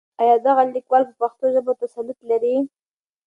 [0.21, 2.55] آيا دغه ليکوال په پښتو ژبه تسلط لري؟